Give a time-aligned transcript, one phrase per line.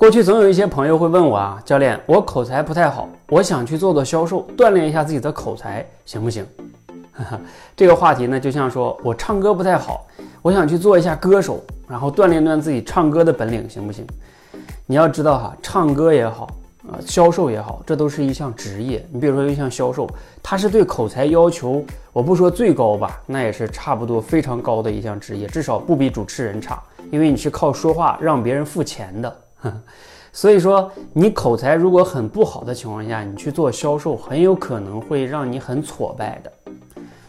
[0.00, 6.42] 过去总有一些朋友会问我啊，教练，我口才不太好，我想去做做销售，锻炼一下自己的口才，行不行？
[7.76, 10.06] 这个话题呢，就像说我唱歌不太好，
[10.40, 14.06] 我想去做一下歌手，然后锻炼锻炼自己唱歌的本领，行不行？
[14.86, 16.48] 你要知道哈，唱歌也好
[16.90, 19.06] 啊，销售也好，这都是一项职业。
[19.12, 20.08] 你比如说一项销售，
[20.42, 29.36] 它是对口才要求，我不说最高吧，那也是差不多非常高的一项职业，至少不比主持人差，因为你是靠说话让别人付钱的。
[30.32, 36.52] 所以说，你口才如果很不好的情况下，你去做销售，很有可能会让你很挫败的。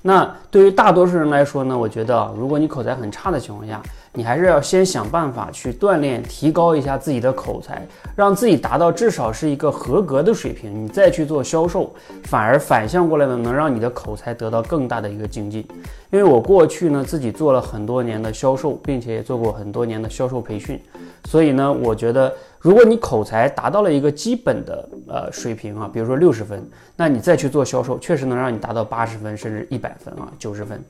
[0.00, 3.82] 那对于大多数人来说呢，我觉得，如果你口才很差的情况下，
[4.12, 11.92] 你还是要先想办法去锻炼、提高一下自己的口才，让自己达到至少是一个合格的水平，你再去做销售，
[12.24, 15.66] 反而反向过来呢，能让你的口才得到更大的一个精进。
[16.10, 20.80] 因为我过去呢，自己做了很多年的销售，并且也做过很多年的销售培训，
[21.28, 22.32] 所以呢，我觉得。
[22.60, 26.60] 如果你口才达到了一个基本的呃水平啊，比如说六十分，
[26.96, 30.82] 那你再去做销售，确实能让你达到八十分甚至一百分啊，九十分。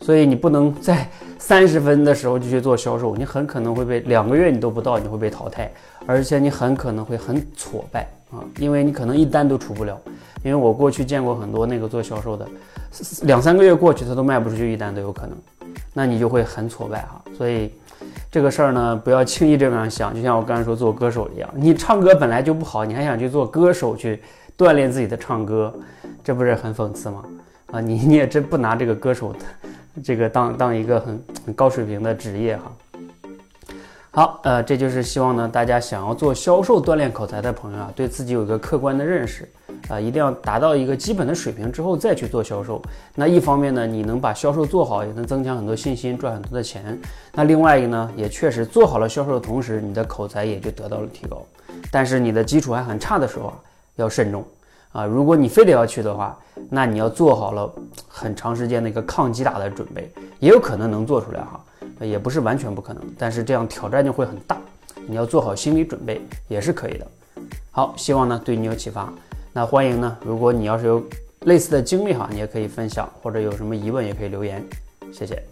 [0.00, 5.72] 所以你不能在 三十分的时候就去做销售，你很可能会被两个月你都不到，你会被淘汰，
[6.06, 9.96] 而且你很可能会很挫败啊，因为你可能一单都出不了。
[10.42, 12.44] 因为我过去见过很多那个做销售的，
[13.22, 15.36] 两三个月过去他都卖不出去一单都有可能，
[15.92, 17.22] 那你就会很挫败哈。
[17.36, 17.72] 所以。
[18.32, 24.20] 这个事儿呢，不要轻易这样想，就像我刚才说做歌手一样，你唱歌本来就不好，你还想去做歌手去
[24.58, 25.72] 锻炼自己的唱歌，
[26.24, 27.22] 这不是很讽刺吗？
[27.70, 29.36] 啊，你你也真不拿这个歌手
[30.02, 32.72] 这个当当一个很很高水平的职业哈。
[34.10, 39.48] 好，呃，这就是希望呢，大家想要做销售锻炼口才的朋友啊，对自己有一个客观的认识
[39.92, 42.80] 啊，一定要达到一个基本的水平之后再去做销售。
[43.14, 46.98] 那一方面呢，你能把销售做好，也能增强很多信心，赚很多的钱。
[47.34, 51.42] 那另外一个呢，也确实做好了销售的同时，你的口才也就得到了提高。
[51.90, 53.54] 但是你的基础还很差的时候啊，
[53.96, 54.42] 要慎重
[54.92, 55.04] 啊。
[55.04, 56.38] 如果你非得要去的话，
[56.70, 57.70] 那你要做好了
[58.08, 61.60] 很长时间的一个抗击打的准备，也有可能能做出来哈。
[62.00, 64.56] 也不是完全不可能，但是这样挑战就会很大，
[65.06, 67.06] 你要做好心理准备也是可以的。
[67.70, 69.12] 好，希望呢对你有启发。
[69.54, 71.04] 那欢迎呢，如果你要是有
[71.40, 74.64] 类似的经历哈，你也可以分享，或者有什么疑问也可以留言。
[75.12, 75.42] 谢谢。